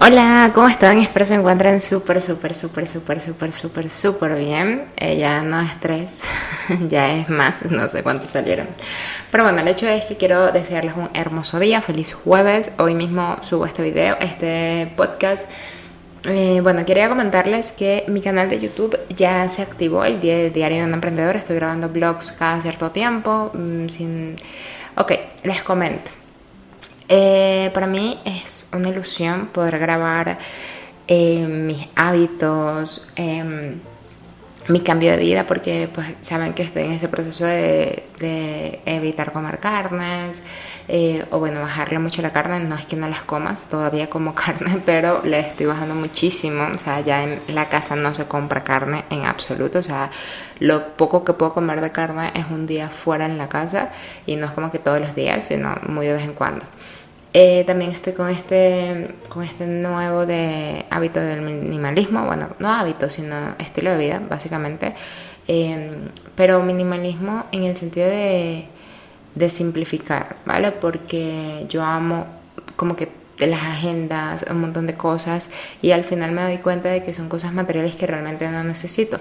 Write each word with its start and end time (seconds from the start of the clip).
Hola, 0.00 0.52
¿cómo 0.54 0.68
están? 0.68 0.98
Espero 1.00 1.26
se 1.26 1.34
encuentren 1.34 1.80
súper, 1.80 2.20
súper, 2.20 2.54
súper, 2.54 2.86
súper, 2.86 3.20
súper, 3.20 3.52
súper, 3.52 3.90
súper 3.90 4.36
bien. 4.36 4.84
Eh, 4.96 5.18
ya 5.18 5.42
no 5.42 5.60
es 5.60 5.80
tres, 5.80 6.22
ya 6.88 7.16
es 7.16 7.28
más, 7.28 7.64
no 7.68 7.88
sé 7.88 8.04
cuántos 8.04 8.30
salieron. 8.30 8.68
Pero 9.32 9.42
bueno, 9.42 9.60
el 9.60 9.66
hecho 9.66 9.88
es 9.88 10.04
que 10.04 10.16
quiero 10.16 10.52
desearles 10.52 10.94
un 10.96 11.10
hermoso 11.14 11.58
día, 11.58 11.82
feliz 11.82 12.12
jueves. 12.14 12.76
Hoy 12.78 12.94
mismo 12.94 13.38
subo 13.42 13.66
este 13.66 13.82
video, 13.82 14.16
este 14.20 14.92
podcast. 14.96 15.50
Eh, 16.26 16.60
bueno, 16.62 16.84
quería 16.86 17.08
comentarles 17.08 17.72
que 17.72 18.04
mi 18.06 18.20
canal 18.20 18.48
de 18.48 18.60
YouTube 18.60 18.96
ya 19.16 19.48
se 19.48 19.62
activó 19.62 20.04
el 20.04 20.20
día 20.20 20.48
Diario 20.50 20.78
de 20.78 20.84
un 20.84 20.94
Emprendedor. 20.94 21.34
Estoy 21.34 21.56
grabando 21.56 21.88
vlogs 21.88 22.30
cada 22.30 22.60
cierto 22.60 22.92
tiempo. 22.92 23.50
Mm, 23.52 23.88
sin... 23.88 24.36
Ok, 24.96 25.12
les 25.42 25.60
comento. 25.64 26.17
Eh, 27.08 27.70
para 27.72 27.86
mí 27.86 28.20
es 28.24 28.68
una 28.72 28.90
ilusión 28.90 29.46
poder 29.46 29.78
grabar 29.78 30.38
eh, 31.06 31.46
mis 31.46 31.88
hábitos, 31.96 33.08
em, 33.16 33.80
mi 34.68 34.80
cambio 34.80 35.10
de 35.12 35.16
vida, 35.16 35.46
porque 35.46 35.88
pues 35.92 36.14
saben 36.20 36.52
que 36.52 36.62
estoy 36.62 36.84
en 36.84 36.92
ese 36.92 37.08
proceso 37.08 37.46
de, 37.46 38.04
evitar 38.84 39.32
comer 39.32 39.58
carnes, 39.58 40.44
eh, 40.88 41.24
o 41.30 41.38
bueno, 41.38 41.60
bajarle 41.60 41.98
mucho 41.98 42.20
la 42.22 42.30
carne, 42.30 42.60
no 42.60 42.74
es 42.74 42.84
que 42.84 42.96
no 42.96 43.08
las 43.08 43.22
comas, 43.22 43.68
todavía 43.68 44.10
como 44.10 44.34
carne, 44.36 44.82
pero 44.84 45.22
le 45.24 45.40
estoy 45.40 45.66
bajando 45.66 45.94
muchísimo, 45.94 46.68
o 46.74 46.78
sea, 46.78 47.00
ya 47.00 47.22
en 47.22 47.40
la 47.48 47.68
casa 47.68 47.96
no 47.96 48.12
se 48.14 48.26
compra 48.26 48.62
carne 48.62 49.04
en 49.10 49.24
absoluto, 49.24 49.78
o 49.78 49.82
sea, 49.82 50.10
lo 50.58 50.96
poco 50.96 51.24
que 51.24 51.32
puedo 51.32 51.54
comer 51.54 51.80
de 51.80 51.90
carne 51.90 52.32
es 52.34 52.46
un 52.50 52.66
día 52.66 52.90
fuera 52.90 53.26
en 53.26 53.38
la 53.38 53.48
casa 53.48 53.90
y 54.26 54.36
no 54.36 54.46
es 54.46 54.52
como 54.52 54.70
que 54.70 54.78
todos 54.78 55.00
los 55.00 55.14
días, 55.14 55.44
sino 55.44 55.76
muy 55.86 56.06
de 56.06 56.14
vez 56.14 56.24
en 56.24 56.34
cuando. 56.34 56.66
Eh, 57.34 57.64
también 57.66 57.90
estoy 57.90 58.14
con 58.14 58.30
este, 58.30 59.14
con 59.28 59.42
este 59.42 59.66
nuevo 59.66 60.24
de 60.24 60.86
hábito 60.90 61.20
del 61.20 61.42
minimalismo, 61.42 62.24
bueno, 62.24 62.48
no 62.58 62.68
hábito, 62.72 63.10
sino 63.10 63.54
estilo 63.58 63.90
de 63.90 63.98
vida, 63.98 64.22
básicamente. 64.28 64.94
Em, 65.46 66.08
pero 66.34 66.62
minimalismo 66.62 67.46
en 67.52 67.64
el 67.64 67.76
sentido 67.76 68.08
de, 68.08 68.66
de 69.34 69.50
simplificar, 69.50 70.36
¿vale? 70.46 70.72
Porque 70.72 71.66
yo 71.68 71.82
amo 71.82 72.26
como 72.76 72.96
que 72.96 73.08
de 73.38 73.46
las 73.46 73.62
agendas, 73.62 74.46
un 74.50 74.60
montón 74.60 74.86
de 74.86 74.94
cosas 74.94 75.50
y 75.80 75.92
al 75.92 76.04
final 76.04 76.32
me 76.32 76.42
doy 76.42 76.58
cuenta 76.58 76.88
de 76.90 77.02
que 77.02 77.12
son 77.14 77.28
cosas 77.28 77.52
materiales 77.52 77.96
que 77.96 78.06
realmente 78.06 78.48
no 78.48 78.64
necesito. 78.64 79.20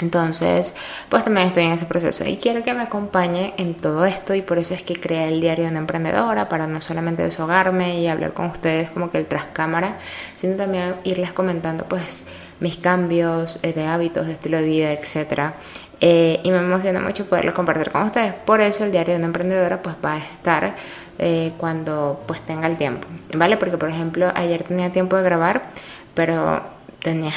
Entonces, 0.00 0.76
pues 1.08 1.24
también 1.24 1.46
estoy 1.46 1.64
en 1.64 1.72
ese 1.72 1.86
proceso 1.86 2.24
y 2.24 2.36
quiero 2.36 2.62
que 2.62 2.72
me 2.74 2.82
acompañe 2.82 3.54
en 3.56 3.74
todo 3.74 4.04
esto 4.04 4.34
y 4.34 4.42
por 4.42 4.58
eso 4.58 4.74
es 4.74 4.82
que 4.82 4.98
creé 5.00 5.28
el 5.28 5.40
diario 5.40 5.64
de 5.64 5.70
una 5.70 5.80
emprendedora 5.80 6.48
para 6.48 6.66
no 6.66 6.80
solamente 6.80 7.22
deshogarme 7.22 8.00
y 8.00 8.08
hablar 8.08 8.32
con 8.32 8.46
ustedes 8.46 8.90
como 8.90 9.10
que 9.10 9.18
el 9.18 9.26
tras 9.26 9.46
cámara, 9.46 9.98
sino 10.32 10.56
también 10.56 10.96
irles 11.04 11.32
comentando 11.32 11.84
pues 11.84 12.26
mis 12.60 12.76
cambios 12.76 13.58
eh, 13.62 13.72
de 13.72 13.86
hábitos, 13.86 14.26
de 14.26 14.34
estilo 14.34 14.58
de 14.58 14.64
vida, 14.64 14.92
etc. 14.92 15.54
Eh, 16.00 16.40
y 16.42 16.50
me 16.50 16.58
emociona 16.58 17.00
mucho 17.00 17.26
poderlo 17.26 17.52
compartir 17.52 17.90
con 17.90 18.02
ustedes. 18.02 18.34
Por 18.34 18.60
eso 18.60 18.84
el 18.84 18.92
diario 18.92 19.14
de 19.14 19.18
una 19.18 19.26
emprendedora 19.26 19.82
pues 19.82 19.96
va 20.04 20.14
a 20.14 20.18
estar 20.18 20.74
eh, 21.18 21.52
cuando 21.58 22.22
pues 22.26 22.40
tenga 22.40 22.66
el 22.68 22.78
tiempo, 22.78 23.06
¿vale? 23.34 23.56
Porque 23.56 23.76
por 23.76 23.90
ejemplo 23.90 24.30
ayer 24.34 24.64
tenía 24.64 24.90
tiempo 24.92 25.16
de 25.16 25.22
grabar, 25.22 25.70
pero 26.14 26.62
tenía, 27.00 27.32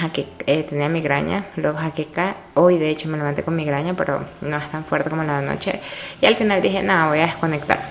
eh, 0.46 0.64
tenía 0.64 0.90
migraña, 0.90 1.48
luego 1.56 1.78
jaqueca. 1.78 2.36
Hoy 2.54 2.78
de 2.78 2.90
hecho 2.90 3.10
me 3.10 3.18
levanté 3.18 3.44
con 3.44 3.56
migraña, 3.56 3.96
pero 3.96 4.26
no 4.42 4.58
es 4.58 4.70
tan 4.70 4.86
fuerte 4.86 5.10
como 5.10 5.24
la 5.24 5.40
de 5.40 5.48
anoche. 5.48 5.82
Y 6.22 6.26
al 6.26 6.36
final 6.36 6.62
dije, 6.62 6.84
nada, 6.84 7.08
voy 7.08 7.20
a 7.20 7.24
desconectar. 7.24 7.82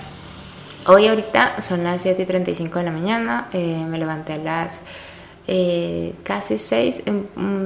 Hoy 0.85 1.07
ahorita 1.07 1.61
son 1.61 1.83
las 1.83 2.01
7 2.01 2.21
y 2.21 2.25
35 2.25 2.79
de 2.79 2.85
la 2.85 2.91
mañana, 2.91 3.47
eh, 3.53 3.85
me 3.87 3.97
levanté 3.97 4.33
a 4.33 4.37
las 4.37 4.85
eh, 5.47 6.13
casi 6.23 6.57
6, 6.57 7.03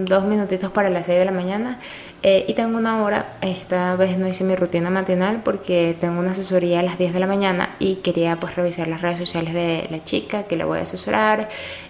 dos 0.06 0.24
minutitos 0.26 0.72
para 0.72 0.90
las 0.90 1.06
6 1.06 1.20
de 1.20 1.26
la 1.26 1.32
mañana 1.32 1.80
eh, 2.24 2.46
y 2.48 2.54
tengo 2.54 2.80
una 2.80 3.04
hora, 3.04 3.38
esta 3.42 3.96
vez 3.96 4.18
no 4.18 4.28
hice 4.28 4.44
mi 4.44 4.56
rutina 4.56 4.90
matinal 4.90 5.42
porque 5.44 5.96
tengo 6.00 6.20
una 6.20 6.32
asesoría 6.32 6.80
a 6.80 6.84
las 6.84 6.98
10 6.98 7.14
de 7.14 7.20
la 7.20 7.28
mañana 7.28 7.76
y 7.78 7.98
quería 7.98 8.40
pues 8.40 8.56
revisar 8.56 8.88
las 8.88 9.02
redes 9.02 9.20
sociales 9.20 9.54
de 9.54 9.88
la 9.92 10.04
chica 10.04 10.44
que 10.44 10.56
le 10.56 10.64
voy 10.64 10.80
a 10.80 10.82
asesorar, 10.82 11.50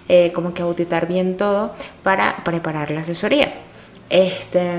eh, 0.10 0.34
como 0.34 0.54
que 0.54 0.62
auditar 0.62 1.08
bien 1.08 1.38
todo 1.38 1.74
para 2.04 2.44
preparar 2.44 2.92
la 2.92 3.02
asesoría. 3.02 3.54
Este, 4.10 4.76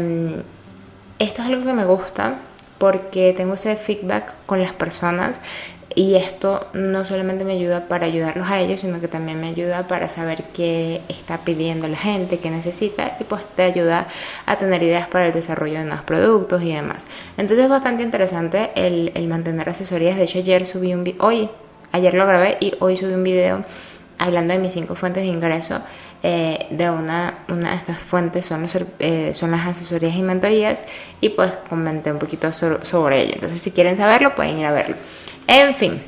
esto 1.19 1.43
es 1.43 1.49
algo 1.49 1.65
que 1.65 1.73
me 1.73 1.87
gusta 1.87 2.41
porque 2.77 3.33
tengo 3.35 3.55
ese 3.55 3.77
feedback 3.77 4.37
con 4.45 4.61
las 4.61 4.73
personas 4.73 5.41
y 5.99 6.15
esto 6.15 6.65
no 6.75 7.05
solamente 7.05 7.45
me 7.45 7.55
ayuda 7.55 7.89
para 7.89 8.07
ayudarlos 8.07 8.49
a 8.49 8.61
ellos, 8.61 8.83
sino 8.83 9.01
que 9.01 9.09
también 9.09 9.41
me 9.41 9.49
ayuda 9.49 9.89
para 9.89 10.09
saber 10.09 10.45
qué 10.55 11.03
está 11.09 11.39
pidiendo 11.39 11.89
la 11.89 11.97
gente, 11.97 12.39
qué 12.39 12.53
necesita 12.53 13.17
y 13.19 13.25
pues 13.25 13.45
te 13.57 13.65
ayuda 13.65 14.07
a 14.47 14.57
tener 14.59 14.81
ideas 14.85 15.09
para 15.09 15.27
el 15.27 15.33
desarrollo 15.33 15.81
de 15.81 15.87
nuevos 15.87 16.05
productos 16.05 16.63
y 16.63 16.73
demás. 16.73 17.09
Entonces 17.37 17.65
es 17.65 17.69
bastante 17.69 18.05
interesante 18.05 18.71
el, 18.77 19.27
mantener 19.27 19.69
asesorías. 19.69 20.17
De 20.17 20.23
hecho 20.23 20.39
ayer 20.39 20.67
subí 20.67 20.95
un 20.95 21.03
video, 21.03 21.27
hoy, 21.27 21.51
ayer 21.91 22.15
lo 22.15 22.29
grabé 22.29 22.59
y 22.61 22.75
hoy 22.79 22.97
subí 22.97 23.15
un 23.15 23.25
video 23.25 23.65
hablando 24.19 24.55
de 24.55 24.61
mis 24.61 24.71
cinco 24.71 24.95
fuentes 24.95 25.25
de 25.25 25.31
ingreso. 25.31 25.81
Eh, 26.23 26.69
de 26.71 26.91
una, 26.91 27.45
una 27.49 27.71
de 27.71 27.77
estas 27.77 27.99
fuentes 27.99 28.47
son, 28.47 28.63
los, 28.63 28.79
eh, 29.01 29.33
son 29.35 29.51
las 29.51 29.67
asesorías 29.67 30.15
y 30.15 30.23
mentorías 30.23 30.85
y 31.21 31.31
pues 31.31 31.51
comenté 31.69 32.13
un 32.13 32.21
poquito 32.21 32.53
sobre, 32.53 32.85
sobre 32.85 33.23
ello. 33.23 33.33
Entonces 33.35 33.61
si 33.61 33.73
quieren 33.73 33.97
saberlo 33.97 34.37
pueden 34.37 34.59
ir 34.59 34.67
a 34.67 34.71
verlo. 34.71 34.95
En 35.49 35.75
fin, 35.75 36.03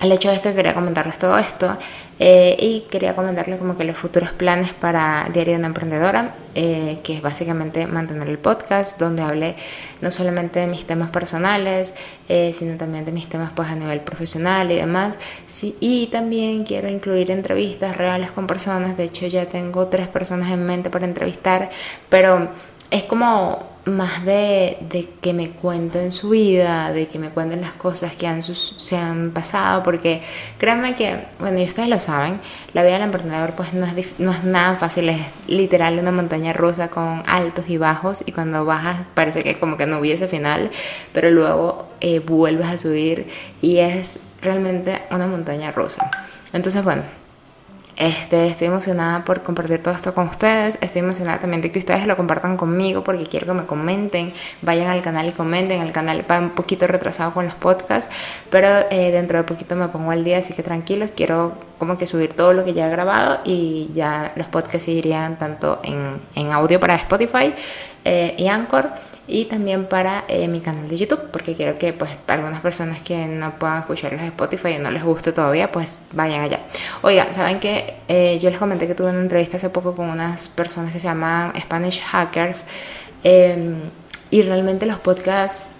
el 0.00 0.10
hecho 0.10 0.30
es 0.30 0.40
que 0.40 0.54
quería 0.54 0.72
comentarles 0.72 1.18
todo 1.18 1.36
esto 1.36 1.76
eh, 2.18 2.56
y 2.58 2.86
quería 2.90 3.14
comentarles 3.14 3.58
como 3.58 3.76
que 3.76 3.84
los 3.84 3.94
futuros 3.94 4.32
planes 4.32 4.72
para 4.72 5.28
Diario 5.30 5.52
de 5.52 5.58
una 5.58 5.66
Emprendedora, 5.66 6.34
eh, 6.54 6.98
que 7.02 7.16
es 7.16 7.20
básicamente 7.20 7.86
mantener 7.86 8.30
el 8.30 8.38
podcast 8.38 8.98
donde 8.98 9.22
hable 9.22 9.54
no 10.00 10.10
solamente 10.10 10.60
de 10.60 10.66
mis 10.66 10.86
temas 10.86 11.10
personales, 11.10 11.94
eh, 12.30 12.54
sino 12.54 12.78
también 12.78 13.04
de 13.04 13.12
mis 13.12 13.28
temas 13.28 13.52
pues 13.54 13.68
a 13.68 13.74
nivel 13.74 14.00
profesional 14.00 14.70
y 14.70 14.76
demás. 14.76 15.18
Sí, 15.46 15.76
y 15.78 16.06
también 16.06 16.64
quiero 16.64 16.88
incluir 16.88 17.30
entrevistas 17.30 17.98
reales 17.98 18.30
con 18.30 18.46
personas, 18.46 18.96
de 18.96 19.04
hecho 19.04 19.26
ya 19.26 19.44
tengo 19.44 19.88
tres 19.88 20.08
personas 20.08 20.50
en 20.50 20.64
mente 20.64 20.88
para 20.88 21.04
entrevistar, 21.04 21.68
pero 22.08 22.48
es 22.90 23.04
como 23.04 23.73
más 23.86 24.24
de, 24.24 25.08
que 25.20 25.32
me 25.32 25.50
cuenten 25.50 26.10
su 26.12 26.30
vida, 26.30 26.92
de 26.92 27.06
que 27.06 27.18
me 27.18 27.30
cuenten 27.30 27.60
las 27.60 27.72
cosas 27.72 28.14
que 28.14 28.26
han, 28.26 28.42
se 28.42 28.96
han 28.96 29.30
pasado, 29.32 29.82
porque 29.82 30.22
créanme 30.58 30.94
que, 30.94 31.26
bueno, 31.38 31.58
y 31.58 31.64
ustedes 31.64 31.88
lo 31.88 32.00
saben, 32.00 32.40
la 32.72 32.82
vida 32.82 32.94
del 32.94 33.02
emprendedor 33.02 33.54
pues 33.54 33.74
no 33.74 33.84
es, 33.86 34.18
no 34.18 34.30
es 34.30 34.44
nada 34.44 34.76
fácil, 34.76 35.08
es 35.10 35.20
literal 35.46 35.98
una 35.98 36.12
montaña 36.12 36.52
rusa 36.52 36.88
con 36.88 37.22
altos 37.26 37.66
y 37.68 37.76
bajos, 37.76 38.22
y 38.26 38.32
cuando 38.32 38.64
bajas 38.64 39.06
parece 39.14 39.42
que 39.42 39.56
como 39.56 39.76
que 39.76 39.86
no 39.86 39.98
hubiese 39.98 40.28
final, 40.28 40.70
pero 41.12 41.30
luego 41.30 41.88
eh, 42.00 42.20
vuelves 42.20 42.68
a 42.68 42.78
subir 42.78 43.26
y 43.60 43.78
es 43.78 44.28
realmente 44.40 45.02
una 45.10 45.26
montaña 45.26 45.72
rusa. 45.72 46.10
Entonces, 46.52 46.82
bueno 46.84 47.23
este, 47.96 48.48
estoy 48.48 48.66
emocionada 48.66 49.24
por 49.24 49.42
compartir 49.42 49.82
todo 49.82 49.94
esto 49.94 50.14
con 50.14 50.28
ustedes. 50.28 50.78
Estoy 50.82 51.00
emocionada 51.00 51.38
también 51.38 51.62
de 51.62 51.70
que 51.70 51.78
ustedes 51.78 52.06
lo 52.06 52.16
compartan 52.16 52.56
conmigo 52.56 53.04
porque 53.04 53.24
quiero 53.26 53.46
que 53.46 53.52
me 53.52 53.66
comenten. 53.66 54.32
Vayan 54.62 54.88
al 54.88 55.02
canal 55.02 55.28
y 55.28 55.32
comenten. 55.32 55.80
El 55.80 55.92
canal 55.92 56.24
va 56.28 56.38
un 56.38 56.50
poquito 56.50 56.86
retrasado 56.86 57.32
con 57.32 57.44
los 57.44 57.54
podcasts, 57.54 58.14
pero 58.50 58.68
eh, 58.90 59.10
dentro 59.12 59.38
de 59.38 59.44
poquito 59.44 59.76
me 59.76 59.88
pongo 59.88 60.10
al 60.10 60.24
día, 60.24 60.38
así 60.38 60.54
que 60.54 60.62
tranquilos. 60.62 61.10
Quiero 61.14 61.54
como 61.84 61.98
que 61.98 62.06
subir 62.06 62.32
todo 62.32 62.54
lo 62.54 62.64
que 62.64 62.72
ya 62.72 62.86
he 62.86 62.90
grabado 62.90 63.40
y 63.44 63.90
ya 63.92 64.32
los 64.36 64.46
podcasts 64.46 64.88
irían 64.88 65.38
tanto 65.38 65.80
en, 65.82 66.20
en 66.34 66.50
audio 66.50 66.80
para 66.80 66.94
Spotify 66.94 67.52
eh, 68.06 68.34
y 68.38 68.48
Anchor 68.48 68.90
y 69.26 69.44
también 69.44 69.84
para 69.86 70.24
eh, 70.28 70.48
mi 70.48 70.60
canal 70.60 70.88
de 70.88 70.96
YouTube, 70.96 71.30
porque 71.30 71.54
quiero 71.54 71.78
que 71.78 71.92
pues 71.92 72.10
algunas 72.26 72.60
personas 72.60 73.02
que 73.02 73.26
no 73.26 73.58
puedan 73.58 73.80
escuchar 73.80 74.12
los 74.12 74.22
Spotify 74.22 74.76
y 74.76 74.78
no 74.78 74.90
les 74.90 75.02
guste 75.02 75.32
todavía, 75.32 75.70
pues 75.70 76.04
vayan 76.12 76.40
allá. 76.42 76.60
Oiga, 77.02 77.30
saben 77.32 77.60
que 77.60 77.94
eh, 78.08 78.38
yo 78.40 78.48
les 78.48 78.58
comenté 78.58 78.86
que 78.86 78.94
tuve 78.94 79.10
una 79.10 79.20
entrevista 79.20 79.58
hace 79.58 79.68
poco 79.68 79.94
con 79.94 80.08
unas 80.08 80.48
personas 80.48 80.90
que 80.90 81.00
se 81.00 81.06
llaman 81.06 81.52
Spanish 81.60 82.00
Hackers 82.00 82.64
em, 83.22 83.76
y 84.30 84.40
realmente 84.42 84.86
los 84.86 84.98
podcasts, 84.98 85.74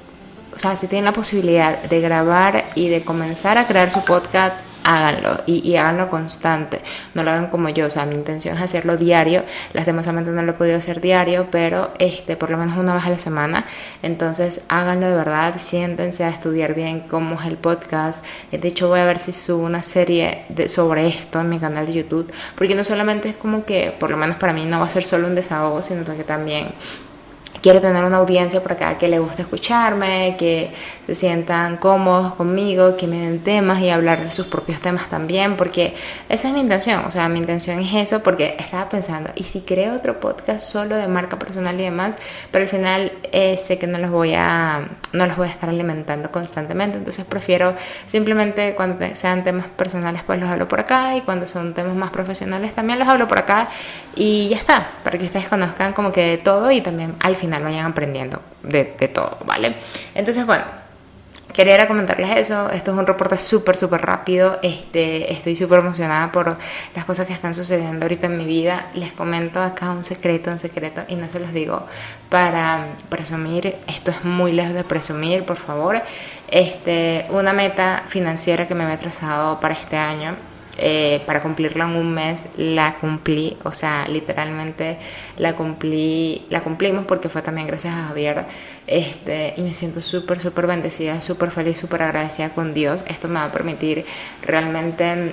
o 0.55 0.59
sea, 0.59 0.77
si 0.77 0.87
tienen 0.87 1.07
la 1.07 1.15
posibilidad 1.15 1.83
de 1.83 2.01
grabar 2.01 2.67
y 2.75 2.91
de 2.91 3.03
comenzar 3.03 3.57
a 3.57 3.67
crear 3.67 3.91
su 3.91 4.05
podcast 4.05 4.55
háganlo 4.85 5.43
y, 5.47 5.77
háganlo 5.77 6.09
constante, 6.11 6.81
no 7.15 7.23
lo 7.23 7.31
hagan 7.31 7.49
como 7.49 7.69
yo, 7.71 7.87
o 7.87 7.91
sea, 7.91 8.07
mi 8.07 8.15
intención 8.15 8.55
es 8.57 8.63
hacerlo 8.63 8.97
diario, 8.97 9.43
lastimosamente 9.73 10.31
no 10.31 10.43
lo 10.43 10.53
he 10.53 10.55
podido 10.55 10.77
hacer 10.77 11.01
diario, 11.01 11.49
pero 11.51 11.93
este, 11.99 12.37
por 12.37 12.51
lo 12.51 12.59
menos 12.59 12.77
una 12.77 12.95
vez 12.95 13.05
a 13.05 13.11
la 13.11 13.19
semana, 13.19 13.67
entonces 14.03 14.65
háganlo 14.69 15.09
de 15.09 15.17
verdad, 15.17 15.55
siéntense 15.59 16.25
a 16.25 16.29
estudiar 16.29 16.75
bien 16.75 17.01
cómo 17.01 17.41
es 17.41 17.47
el 17.47 17.57
podcast, 17.57 18.25
de 18.53 18.69
hecho 18.69 18.89
voy 18.89 19.01
a 19.01 19.05
ver 19.05 19.19
si 19.19 19.33
subo 19.33 19.65
una 19.65 19.83
serie 19.83 20.45
de, 20.51 20.69
sobre 20.69 21.07
esto 21.07 21.41
en 21.41 21.49
mi 21.49 21.59
canal 21.59 21.87
de 21.87 21.95
YouTube, 21.95 22.33
porque 22.57 22.75
no 22.75 22.85
solamente 22.85 23.29
es 23.29 23.39
como 23.39 23.65
que, 23.65 23.95
por 23.99 24.11
lo 24.11 24.17
menos 24.17 24.37
para 24.37 24.53
mí 24.53 24.67
no 24.67 24.81
va 24.81 24.87
a 24.87 24.91
ser 24.91 25.05
solo 25.05 25.27
un 25.27 25.35
desahogo, 25.35 25.83
sino 25.83 26.05
que 26.05 26.25
también 26.25 26.69
quiero 27.65 27.81
tener 27.81 28.05
una 28.05 28.19
audiencia 28.19 28.63
por 28.63 28.73
acá 28.73 28.99
que 28.99 29.09
le 29.09 29.19
guste 29.19 29.41
escucharme, 29.41 30.37
que 30.39 30.71
se 31.07 31.15
sientan 31.15 31.79
cómodos 31.79 32.35
conmigo, 32.35 32.95
que 32.95 33.07
me 33.07 33.19
den 33.19 33.43
temas 33.43 33.81
y 33.81 33.89
hablar 33.89 34.23
de 34.23 34.31
sus 34.33 34.49
propios 34.49 34.81
temas 34.83 35.09
también, 35.09 35.57
porque 35.57 35.95
esa 36.29 36.49
es 36.49 36.53
mi 36.53 36.61
intención, 36.61 37.03
o 37.07 37.11
sea, 37.11 37.27
mi 37.31 37.39
intención 37.39 37.79
es 37.79 37.95
eso, 37.95 38.23
porque 38.23 38.55
estaba 38.59 38.91
pensando, 38.91 39.31
¿y 39.35 39.45
si 39.45 39.63
creo 39.63 39.95
otro 39.95 40.21
podcast 40.21 40.61
solo 40.61 40.95
de 40.95 41.09
marca 41.09 41.39
personal 41.39 41.81
y 41.81 41.85
demás? 41.85 42.19
Pero 42.51 42.65
al 42.65 42.69
final 42.69 43.13
eh, 43.33 43.57
sé 43.57 43.79
que 43.79 43.87
no 43.87 43.99
los 43.99 44.11
voy 44.11 44.35
a, 44.35 44.87
no 45.15 45.27
los 45.27 45.35
voy 45.39 45.49
a 45.49 45.51
estar 45.51 45.71
alimentando 45.71 46.31
constantemente, 46.31 46.99
entonces 46.99 47.25
prefiero 47.25 47.75
simplemente 48.07 48.75
cuando 48.75 49.07
sean 49.15 49.43
temas 49.43 49.69
personales 49.69 50.21
pues 50.23 50.39
los 50.39 50.51
hablo 50.51 50.69
por 50.69 50.81
acá 50.81 51.17
y 51.17 51.23
cuando 51.23 51.47
son 51.47 51.73
temas 51.73 51.95
más 51.95 52.11
profesionales 52.11 52.75
también 52.75 52.99
los 52.99 53.09
hablo 53.09 53.27
por 53.27 53.39
acá 53.39 53.71
y 54.15 54.51
ya 54.51 54.57
está, 54.57 54.91
para 55.03 55.17
que 55.17 55.25
ustedes 55.25 55.49
conozcan 55.49 55.95
como 55.95 56.13
que 56.13 56.39
todo 56.45 56.71
y 56.71 56.83
también 56.83 57.15
al 57.21 57.37
final 57.37 57.54
vayan 57.63 57.87
aprendiendo 57.87 58.41
de, 58.63 58.85
todo, 58.85 59.39
¿vale? 59.45 59.77
Entonces, 60.15 60.45
bueno, 60.47 60.65
quería 61.53 61.87
comentarles 61.87 62.37
eso. 62.37 62.71
Esto 62.71 62.93
es 62.93 62.99
un 62.99 63.07
reporte 63.07 63.39
súper, 63.39 63.77
súper 63.77 64.03
rápido. 64.03 64.59
Este, 64.63 65.33
estoy 65.33 65.57
súper 65.57 65.81
emocionada 65.81 66.33
por 66.33 66.59
las 66.95 67.05
cosas 67.05 67.27
que 67.27 67.33
están 67.33 67.55
sucediendo 67.55 68.05
ahorita 68.05 68.27
en 68.27 68.37
mi 68.37 68.45
vida. 68.45 68.91
Les 68.95 69.13
comento 69.13 69.63
acá 69.63 69.91
un 69.91 70.05
secreto, 70.05 70.51
un 70.51 70.59
secreto, 70.59 71.03
y 71.09 71.15
no 71.15 71.29
se 71.29 71.41
los 71.41 71.53
digo 71.53 71.87
para 72.29 72.89
presumir. 73.09 73.77
Esto 73.87 74.11
es 74.11 74.25
muy 74.25 74.53
lejos 74.53 74.75
de 74.75 74.85
presumir, 74.85 75.45
por 75.45 75.57
favor. 75.57 76.03
Este, 76.49 77.27
una 77.31 77.53
meta 77.53 78.05
financiera 78.09 78.67
que 78.67 78.75
me 78.75 78.85
había 78.85 78.99
trazado 78.99 79.61
para 79.61 79.75
este 79.75 79.97
año 79.97 80.37
eh, 80.77 81.23
para 81.27 81.41
cumplirla 81.41 81.85
en 81.85 81.97
un 81.97 82.13
mes 82.13 82.49
la 82.57 82.95
cumplí, 82.95 83.57
o 83.63 83.73
sea, 83.73 84.07
literalmente 84.09 84.99
la 85.37 85.55
cumplí, 85.55 86.47
la 86.51 86.63
cumplimos 86.63 87.05
porque 87.07 87.29
fue 87.29 87.43
también 87.43 87.67
gracias 87.67 87.95
a 87.95 88.09
Javier, 88.09 88.45
este, 88.87 89.55
y 89.57 89.63
me 89.63 89.73
siento 89.73 90.01
súper, 90.01 90.41
súper 90.41 90.67
bendecida, 90.67 91.21
súper 91.21 91.51
feliz, 91.51 91.79
súper 91.79 92.03
agradecida 92.03 92.51
con 92.51 92.75
Dios. 92.75 93.05
Esto 93.09 93.29
me 93.29 93.35
va 93.35 93.45
a 93.45 93.53
permitir 93.53 94.05
realmente 94.43 95.33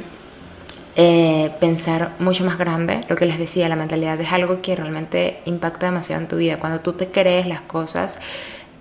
eh, 0.95 1.51
pensar 1.59 2.11
mucho 2.19 2.43
más 2.45 2.57
grande. 2.57 3.01
Lo 3.09 3.15
que 3.15 3.25
les 3.25 3.39
decía, 3.39 3.67
la 3.69 3.75
mentalidad 3.75 4.19
es 4.21 4.31
algo 4.31 4.61
que 4.61 4.75
realmente 4.75 5.41
impacta 5.45 5.87
demasiado 5.87 6.21
en 6.21 6.27
tu 6.27 6.37
vida. 6.37 6.59
Cuando 6.59 6.81
tú 6.81 6.93
te 6.93 7.09
crees 7.09 7.47
las 7.47 7.61
cosas, 7.61 8.19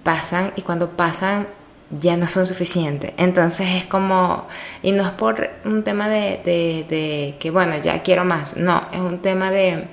pasan 0.03 0.53
y 0.57 0.63
cuando 0.63 0.91
pasan 0.91 1.47
ya 1.91 2.17
no 2.17 2.29
son 2.29 2.47
suficientes. 2.47 3.13
Entonces 3.17 3.69
es 3.77 3.87
como, 3.87 4.47
y 4.83 4.93
no 4.93 5.05
es 5.05 5.11
por 5.11 5.51
un 5.65 5.83
tema 5.83 6.09
de, 6.09 6.41
de, 6.45 7.37
que, 7.39 7.51
bueno, 7.51 7.77
ya 7.79 8.03
quiero 8.03 8.25
más, 8.25 8.57
no, 8.57 8.83
es 8.93 9.01
un 9.01 9.19
tema 9.19 9.51
de, 9.51 9.89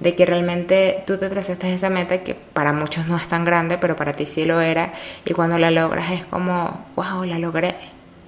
de 0.00 0.14
que 0.14 0.26
realmente 0.26 1.04
tú 1.06 1.18
te 1.18 1.28
trazaste 1.28 1.72
esa 1.72 1.90
meta 1.90 2.22
que 2.22 2.34
para 2.34 2.72
muchos 2.72 3.06
no 3.06 3.16
es 3.16 3.28
tan 3.28 3.44
grande, 3.44 3.78
pero 3.78 3.96
para 3.96 4.12
ti 4.12 4.26
sí 4.26 4.44
lo 4.44 4.60
era, 4.60 4.92
y 5.24 5.32
cuando 5.32 5.58
la 5.58 5.70
logras 5.70 6.10
es 6.12 6.24
como, 6.24 6.86
wow, 6.96 7.24
la 7.24 7.38
logré, 7.38 7.76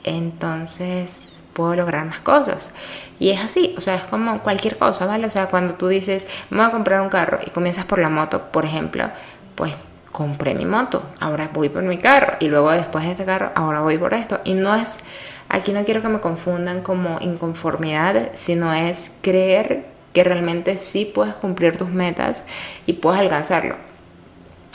entonces 0.04 1.40
puedo 1.54 1.74
lograr 1.74 2.04
más 2.04 2.20
cosas. 2.20 2.74
Y 3.18 3.30
es 3.30 3.42
así, 3.42 3.74
o 3.78 3.80
sea, 3.80 3.94
es 3.94 4.02
como 4.02 4.42
cualquier 4.42 4.76
cosa, 4.76 5.06
¿vale? 5.06 5.26
O 5.26 5.30
sea, 5.30 5.46
cuando 5.48 5.74
tú 5.74 5.88
dices, 5.88 6.26
me 6.50 6.58
voy 6.58 6.66
a 6.66 6.70
comprar 6.70 7.00
un 7.00 7.08
carro 7.08 7.38
y 7.44 7.50
comienzas 7.50 7.86
por 7.86 7.98
la 7.98 8.10
moto, 8.10 8.52
por 8.52 8.66
ejemplo, 8.66 9.10
pues 9.54 9.74
compré 10.16 10.54
mi 10.54 10.64
moto, 10.64 11.02
ahora 11.20 11.50
voy 11.52 11.68
por 11.68 11.82
mi 11.82 11.98
carro 11.98 12.38
y 12.40 12.48
luego 12.48 12.70
después 12.70 13.04
de 13.04 13.10
este 13.10 13.26
carro, 13.26 13.52
ahora 13.54 13.80
voy 13.80 13.98
por 13.98 14.14
esto. 14.14 14.40
Y 14.44 14.54
no 14.54 14.74
es, 14.74 15.04
aquí 15.50 15.74
no 15.74 15.84
quiero 15.84 16.00
que 16.00 16.08
me 16.08 16.20
confundan 16.20 16.80
como 16.80 17.18
inconformidad, 17.20 18.30
sino 18.32 18.72
es 18.72 19.18
creer 19.20 19.84
que 20.14 20.24
realmente 20.24 20.78
sí 20.78 21.04
puedes 21.14 21.34
cumplir 21.34 21.76
tus 21.76 21.90
metas 21.90 22.46
y 22.86 22.94
puedes 22.94 23.20
alcanzarlo. 23.20 23.76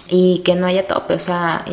Y 0.10 0.44
que 0.46 0.54
no 0.54 0.68
haya 0.68 0.86
tope, 0.86 1.16
o 1.16 1.20
sea, 1.20 1.66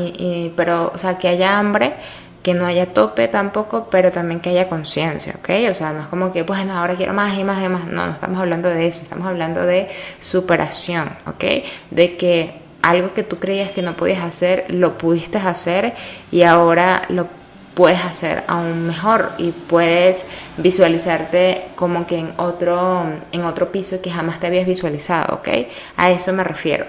pero, 0.56 0.90
o 0.94 0.96
sea, 0.96 1.18
que 1.18 1.28
haya 1.28 1.58
hambre, 1.58 1.96
que 2.42 2.54
no 2.54 2.64
haya 2.64 2.94
tope 2.94 3.28
tampoco, 3.28 3.90
pero 3.90 4.10
también 4.10 4.40
que 4.40 4.48
haya 4.48 4.66
conciencia, 4.66 5.34
¿ok? 5.40 5.50
O 5.70 5.74
sea, 5.74 5.92
no 5.92 6.00
es 6.00 6.06
como 6.06 6.32
que, 6.32 6.42
bueno, 6.42 6.72
ahora 6.72 6.94
quiero 6.94 7.12
más 7.12 7.36
y 7.36 7.44
más 7.44 7.62
y 7.62 7.68
más. 7.68 7.86
No, 7.86 8.06
no 8.06 8.12
estamos 8.14 8.38
hablando 8.38 8.70
de 8.70 8.86
eso, 8.86 9.02
estamos 9.02 9.26
hablando 9.26 9.66
de 9.66 9.90
superación, 10.20 11.10
¿ok? 11.26 11.44
De 11.90 12.16
que 12.16 12.67
algo 12.82 13.14
que 13.14 13.22
tú 13.22 13.38
creías 13.38 13.70
que 13.70 13.82
no 13.82 13.96
podías 13.96 14.22
hacer, 14.22 14.66
lo 14.68 14.98
pudiste 14.98 15.38
hacer 15.38 15.94
y 16.30 16.42
ahora 16.42 17.04
lo 17.08 17.28
puedes 17.74 18.04
hacer 18.04 18.42
aún 18.48 18.86
mejor 18.86 19.32
y 19.38 19.52
puedes 19.52 20.28
visualizarte 20.56 21.66
como 21.76 22.06
que 22.06 22.18
en 22.18 22.32
otro, 22.36 23.04
en 23.30 23.44
otro 23.44 23.70
piso 23.70 24.02
que 24.02 24.10
jamás 24.10 24.40
te 24.40 24.48
habías 24.48 24.66
visualizado, 24.66 25.36
¿ok? 25.36 25.48
A 25.96 26.10
eso 26.10 26.32
me 26.32 26.42
refiero. 26.42 26.86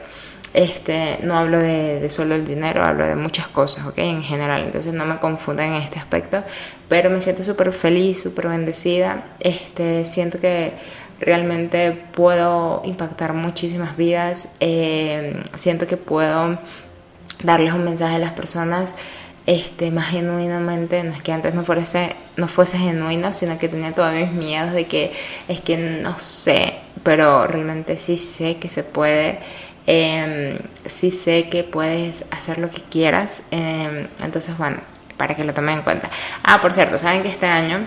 Este, 0.54 1.20
no 1.22 1.38
hablo 1.38 1.60
de, 1.60 2.00
de, 2.00 2.10
solo 2.10 2.34
el 2.34 2.46
dinero, 2.46 2.84
hablo 2.84 3.06
de 3.06 3.16
muchas 3.16 3.48
cosas, 3.48 3.86
¿ok? 3.86 4.00
En 4.00 4.24
general, 4.24 4.64
entonces 4.64 4.94
no 4.94 5.06
me 5.06 5.20
confundan 5.20 5.74
en 5.74 5.82
este 5.82 6.00
aspecto, 6.00 6.44
pero 6.88 7.12
me 7.12 7.22
siento 7.22 7.44
súper 7.44 7.72
feliz, 7.72 8.22
súper 8.22 8.48
bendecida, 8.48 9.24
este, 9.40 10.06
siento 10.06 10.40
que 10.40 10.74
realmente 11.20 11.92
puedo 11.92 12.82
impactar 12.84 13.34
muchísimas 13.34 13.98
vidas, 13.98 14.56
eh, 14.60 15.44
siento 15.54 15.86
que 15.86 15.98
puedo 15.98 16.58
darles 17.44 17.74
un 17.74 17.84
mensaje 17.84 18.16
a 18.16 18.20
las 18.20 18.32
personas 18.32 18.96
este, 19.46 19.92
más 19.92 20.08
genuinamente, 20.08 21.04
no 21.04 21.12
es 21.12 21.22
que 21.22 21.32
antes 21.32 21.54
no 21.54 21.64
fuese, 21.66 22.16
no 22.38 22.48
fuese 22.48 22.78
genuino, 22.78 23.34
sino 23.34 23.58
que 23.58 23.68
tenía 23.68 23.94
todos 23.94 24.14
mis 24.14 24.32
miedos 24.32 24.74
de 24.74 24.86
que 24.86 25.12
es 25.48 25.62
que 25.62 25.78
no 25.78 26.20
sé, 26.20 26.76
pero 27.04 27.48
realmente 27.48 27.98
sí 27.98 28.18
sé 28.18 28.58
que 28.58 28.70
se 28.70 28.84
puede, 28.84 29.40
eh, 29.92 30.62
sí 30.86 31.10
sé 31.10 31.50
que 31.50 31.64
puedes 31.64 32.28
hacer 32.32 32.60
lo 32.60 32.70
que 32.70 32.82
quieras, 32.82 33.48
em, 33.50 34.08
entonces 34.22 34.56
bueno, 34.58 34.78
para 35.18 35.34
que 35.34 35.44
lo 35.44 35.54
tomen 35.54 35.80
en 35.80 35.84
cuenta. 35.84 36.10
Ah, 36.44 36.62
por 36.62 36.74
cierto, 36.74 37.00
saben 37.00 37.24
que 37.24 37.30
este 37.30 37.48
año 37.48 37.80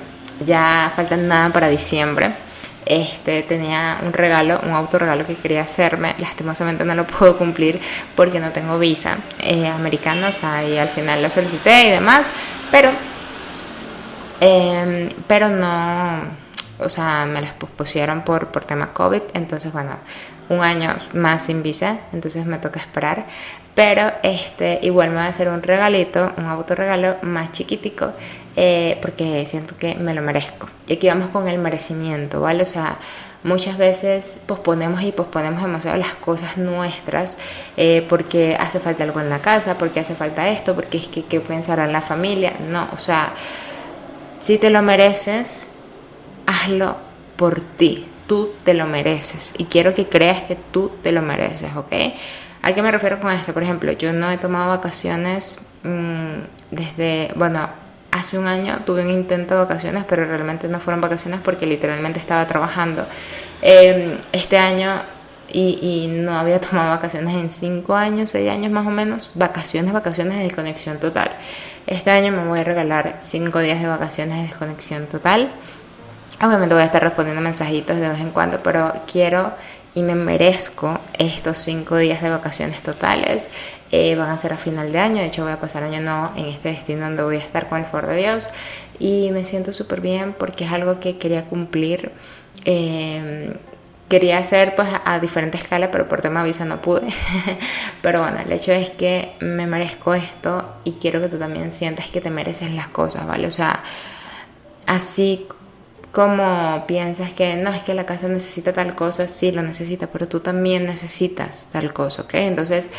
ya 0.45 0.93
falta 0.97 1.17
nada 1.17 1.51
para 1.51 1.69
diciembre 1.69 2.33
este, 2.85 3.43
tenía 3.43 4.01
un 4.05 4.13
regalo, 4.13 4.61
un 4.65 4.71
autorregalo 4.71 5.25
que 5.25 5.35
quería 5.35 5.63
hacerme. 5.63 6.15
Lastimosamente 6.19 6.85
no 6.85 6.95
lo 6.95 7.07
puedo 7.19 7.39
cumplir 7.39 7.81
porque 8.15 8.41
no 8.41 8.53
tengo 8.53 8.79
visa 8.79 9.19
eh, 9.39 9.69
americana, 9.69 10.29
o 10.29 10.33
sea, 10.33 10.65
y 10.65 10.77
al 10.79 10.89
final 10.89 11.23
lo 11.23 11.31
solicité 11.31 11.87
y 11.87 11.91
demás, 11.91 12.31
pero, 12.71 12.91
em, 14.41 15.09
pero 15.27 15.49
no, 15.49 16.23
o 16.79 16.89
sea, 16.89 17.27
me 17.27 17.41
las 17.41 17.53
pusieron 17.53 18.23
por, 18.23 18.49
por 18.49 18.65
tema 18.65 18.93
COVID, 18.93 19.23
entonces, 19.35 19.73
bueno, 19.73 19.97
un 20.49 20.63
año 20.63 20.97
más 21.15 21.45
sin 21.45 21.63
visa, 21.63 21.99
entonces 22.13 22.47
me 22.47 22.59
toca 22.59 22.81
esperar. 22.81 23.27
Pero 23.75 24.13
este, 24.23 24.81
igual 24.83 25.11
me 25.11 25.17
va 25.17 25.25
a 25.25 25.29
hacer 25.29 25.49
un 25.49 25.63
regalito, 25.63 26.33
un 26.37 26.45
autorregalo 26.45 27.17
más 27.23 27.53
chiquitico 27.53 28.13
eh, 28.55 28.99
porque 29.01 29.47
siento 29.47 29.77
que 29.79 29.95
me 29.95 30.13
lo 30.13 30.21
merezco. 30.21 30.69
Y 30.87 30.95
aquí 30.95 31.09
vamos 31.09 31.29
con 31.29 31.49
el 31.49 31.59
merecimiento, 31.59 32.41
¿vale? 32.41 32.63
O 32.63 32.67
sea, 32.67 32.99
muchas 33.45 33.79
veces 33.79 34.45
posponemos 34.47 35.03
y 35.03 35.13
posponemos 35.13 35.63
demasiado 35.63 35.97
las 35.97 36.15
cosas 36.15 36.59
nuestras 36.59 37.39
eh, 37.79 38.05
porque 38.11 38.57
hace 38.61 38.79
falta 38.79 39.05
algo 39.05 39.21
en 39.21 39.31
la 39.31 39.41
casa, 39.41 39.79
porque 39.79 40.01
hace 40.01 40.15
falta 40.15 40.49
esto, 40.51 40.75
porque 40.75 40.99
es 40.99 41.09
que 41.09 41.25
qué 41.25 41.41
pensará 41.41 41.87
la 41.87 42.03
familia. 42.03 42.53
No, 42.69 42.89
o 42.93 42.99
sea, 42.99 43.33
si 44.39 44.59
te 44.59 44.69
lo 44.69 44.83
mereces, 44.83 45.69
hazlo 46.47 46.97
por 47.37 47.61
ti. 47.61 48.12
Tú 48.33 48.55
te 48.65 48.73
lo 48.73 48.87
mereces 48.87 49.53
y 49.59 49.67
quiero 49.67 49.95
que 49.95 50.09
creas 50.09 50.45
que 50.45 50.57
tú 50.57 50.91
te 51.03 51.13
lo 51.13 51.21
mereces, 51.21 51.77
¿ok? 51.77 51.93
¿A 52.63 52.73
qué 52.73 52.81
me 52.81 52.91
refiero 52.91 53.21
con 53.21 53.31
esto? 53.31 53.53
Por 53.53 53.63
ejemplo, 53.63 53.93
yo 53.93 54.15
no 54.15 54.31
he 54.31 54.39
tomado 54.39 54.71
vacaciones 54.71 55.61
mmm, 55.83 56.41
desde, 56.71 57.31
bueno, 57.37 57.69
hace 58.11 58.39
un 58.39 58.47
año 58.47 58.85
tuve 58.87 59.05
un 59.05 59.11
intento 59.11 59.53
de 59.53 59.61
vacaciones, 59.61 60.05
pero 60.09 60.25
realmente 60.25 60.67
no 60.67 60.81
fueron 60.81 61.03
vacaciones 61.03 61.41
porque 61.45 61.67
literalmente 61.67 62.21
estaba 62.21 62.47
trabajando. 62.47 63.07
Em, 63.61 64.17
este 64.33 64.57
año 64.57 64.95
y, 65.53 66.07
no 66.11 66.35
había 66.35 66.59
tomado 66.71 66.89
vacaciones 66.89 67.35
en 67.35 67.51
cinco 67.51 67.95
años, 67.95 68.31
seis 68.31 68.49
años 68.49 68.73
más 68.73 68.87
o 68.87 68.91
menos, 68.91 69.33
vacaciones, 69.35 69.93
vacaciones 69.93 70.39
de 70.39 70.45
desconexión 70.45 70.99
total. 70.99 71.33
Este 71.87 72.11
año 72.11 72.33
me 72.33 72.47
voy 72.47 72.61
a 72.61 72.65
regalar 72.65 73.17
cinco 73.19 73.59
días 73.59 73.79
de 73.79 73.89
vacaciones 73.89 74.39
de 74.39 74.43
desconexión 74.45 75.07
total. 75.07 75.53
Obviamente 76.43 76.75
voy 76.75 76.83
a 76.83 76.87
estar 76.87 77.03
respondiendo 77.03 77.41
mensajitos 77.41 77.97
de 77.99 78.09
vez 78.09 78.21
en 78.21 78.31
cuando, 78.31 78.61
pero 78.65 78.93
quiero 79.07 79.53
y 79.95 80.03
me 80.03 80.17
merezco 80.17 80.99
estos 81.17 81.59
cinco 81.59 81.97
días 81.97 82.21
de 82.21 82.31
vacaciones 82.31 82.83
totales. 82.83 83.49
Eh, 83.93 84.17
van 84.17 84.31
a 84.31 84.39
ser 84.39 84.53
a 84.53 84.57
final 84.57 84.91
de 84.91 84.99
año, 84.99 85.21
de 85.21 85.27
hecho 85.27 85.45
voy 85.45 85.53
a 85.53 85.61
pasar 85.61 85.85
año 85.85 86.01
no 86.01 86.33
en 86.35 86.47
este 86.47 86.71
destino 86.71 87.05
donde 87.05 87.23
voy 87.23 87.37
a 87.37 87.39
estar 87.39 87.69
con 87.69 87.79
el 87.79 87.85
favor 87.85 88.09
de 88.09 88.17
Dios 88.17 88.49
y 88.99 89.31
me 89.31 89.45
siento 89.45 89.73
súper 89.73 90.01
bien 90.01 90.35
porque 90.37 90.65
es 90.65 90.73
algo 90.73 90.99
que 90.99 91.17
quería 91.17 91.43
cumplir. 91.43 92.11
Eh, 92.65 93.55
quería 94.09 94.39
hacer 94.39 94.75
pues 94.75 94.89
a 95.05 95.21
diferente 95.21 95.59
escala, 95.59 95.93
pero 95.93 96.09
por 96.09 96.23
tema 96.23 96.43
visa 96.43 96.65
no 96.65 96.83
pude. 96.83 97.07
pero 98.03 98.21
bueno, 98.21 98.41
el 98.45 98.51
hecho 98.51 98.73
es 98.73 98.91
que 98.91 99.37
me 99.41 99.69
merezco 99.69 100.13
esto 100.15 100.75
y 100.83 100.95
quiero 100.95 101.21
que 101.21 101.29
tú 101.29 101.39
también 101.39 101.71
sientas 101.71 102.09
que 102.11 102.21
te 102.21 102.31
mereces 102.31 102.73
las 102.73 102.89
cosas, 102.89 103.29
¿vale? 103.29 103.47
O 103.47 103.53
sea, 103.53 103.85
así 104.87 105.47
como 106.13 106.85
piensas 106.87 107.33
que 107.33 107.57
no 107.57 107.71
es 107.71 107.83
que 107.83 107.95
la 107.95 108.05
casa 108.05 108.29
necesita 108.29 108.73
tal 108.75 108.95
cosa, 108.95 109.27
sí 109.27 109.51
lo 109.51 109.63
necesita, 109.63 110.07
pero 110.09 110.29
tú 110.29 110.41
también 110.41 110.85
necesitas 110.85 111.69
tal 111.73 111.93
cosa, 111.95 112.23
¿ok? 112.23 112.35
Entonces, 112.35 112.91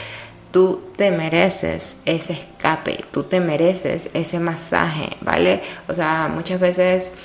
tú 0.52 0.82
te 0.96 1.12
mereces 1.12 2.02
ese 2.06 2.34
escape, 2.34 3.06
tú 3.12 3.24
te 3.24 3.40
mereces 3.40 4.12
ese 4.16 4.40
masaje, 4.40 5.18
¿vale? 5.22 5.62
O 5.88 5.94
sea, 5.94 6.28
muchas 6.34 6.60
veces 6.60 7.16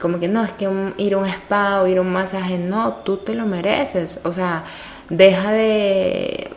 como 0.00 0.18
que 0.20 0.28
no, 0.28 0.44
es 0.44 0.52
que 0.52 0.68
ir 0.98 1.14
a 1.14 1.18
un 1.18 1.26
spa 1.26 1.82
o 1.82 1.86
ir 1.86 1.98
a 1.98 2.00
un 2.00 2.12
masaje, 2.12 2.58
no, 2.58 2.94
tú 3.04 3.18
te 3.18 3.34
lo 3.34 3.46
mereces, 3.46 4.20
o 4.24 4.32
sea, 4.32 4.64
deja 5.08 5.52
de 5.52 6.50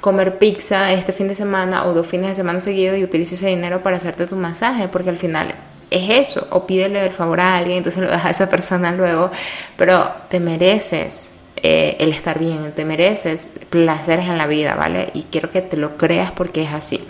comer 0.00 0.38
pizza 0.38 0.92
este 0.92 1.12
fin 1.12 1.28
de 1.28 1.34
semana 1.34 1.86
o 1.86 1.94
dos 1.94 2.06
fines 2.06 2.28
de 2.28 2.34
semana 2.34 2.60
seguidos 2.60 2.98
y 2.98 3.04
utiliza 3.04 3.34
ese 3.34 3.48
dinero 3.48 3.82
para 3.82 3.96
hacerte 3.96 4.26
tu 4.26 4.36
masaje, 4.36 4.88
porque 4.88 5.10
al 5.10 5.18
final 5.18 5.54
es 5.90 6.10
eso, 6.10 6.46
o 6.50 6.66
pídele 6.66 7.04
el 7.04 7.10
favor 7.10 7.40
a 7.40 7.56
alguien, 7.56 7.78
entonces 7.78 8.02
lo 8.02 8.10
deja 8.10 8.28
a 8.28 8.30
esa 8.30 8.48
persona 8.48 8.92
luego, 8.92 9.30
pero 9.76 10.10
te 10.28 10.40
mereces 10.40 11.36
eh, 11.56 11.96
el 12.00 12.10
estar 12.10 12.38
bien, 12.38 12.72
te 12.72 12.84
mereces 12.84 13.50
placeres 13.70 14.26
en 14.26 14.38
la 14.38 14.46
vida, 14.46 14.74
¿vale? 14.74 15.10
Y 15.14 15.24
quiero 15.24 15.50
que 15.50 15.62
te 15.62 15.76
lo 15.76 15.96
creas 15.96 16.30
porque 16.30 16.62
es 16.62 16.72
así. 16.72 17.00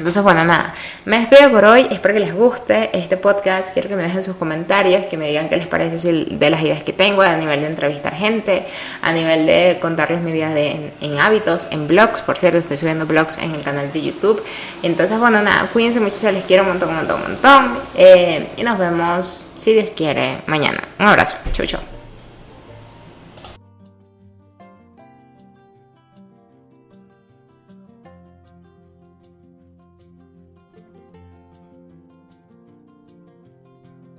Entonces, 0.00 0.22
bueno, 0.22 0.46
nada, 0.46 0.72
me 1.04 1.18
despido 1.18 1.50
por 1.50 1.62
hoy, 1.66 1.86
espero 1.90 2.14
que 2.14 2.20
les 2.20 2.34
guste 2.34 2.88
este 2.96 3.18
podcast, 3.18 3.74
quiero 3.74 3.90
que 3.90 3.96
me 3.96 4.02
dejen 4.02 4.22
sus 4.22 4.34
comentarios, 4.34 5.06
que 5.06 5.18
me 5.18 5.28
digan 5.28 5.50
qué 5.50 5.58
les 5.58 5.66
parece 5.66 6.24
de 6.24 6.50
las 6.50 6.62
ideas 6.62 6.82
que 6.82 6.94
tengo 6.94 7.20
a 7.20 7.36
nivel 7.36 7.60
de 7.60 7.66
entrevistar 7.66 8.14
gente, 8.14 8.64
a 9.02 9.12
nivel 9.12 9.44
de 9.44 9.76
contarles 9.78 10.22
mi 10.22 10.32
vida 10.32 10.58
en, 10.58 11.18
hábitos, 11.18 11.68
en 11.70 11.86
blogs, 11.86 12.22
por 12.22 12.38
cierto, 12.38 12.56
estoy 12.56 12.78
subiendo 12.78 13.04
blogs 13.04 13.36
en 13.36 13.54
el 13.54 13.60
canal 13.60 13.92
de 13.92 14.00
YouTube. 14.00 14.42
Entonces, 14.82 15.18
bueno, 15.18 15.42
nada, 15.42 15.68
cuídense 15.70 16.00
mucho, 16.00 16.16
se 16.16 16.32
les 16.32 16.46
quiero 16.46 16.62
un 16.62 16.70
montón, 16.70 16.88
un 16.88 16.96
montón, 16.96 17.20
un 17.20 17.32
montón, 17.32 17.78
eh, 17.94 18.48
y 18.56 18.62
nos 18.62 18.78
vemos, 18.78 19.52
si 19.54 19.74
Dios 19.74 19.90
quiere, 19.94 20.38
mañana. 20.46 20.82
Un 20.98 21.08
abrazo, 21.08 21.36
chau, 21.52 21.66
chau. 21.66 21.99